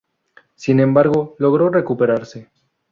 [0.55, 2.49] Sin embargo, logró recuperarse.